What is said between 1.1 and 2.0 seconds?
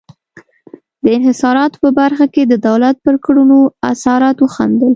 انحصاراتو په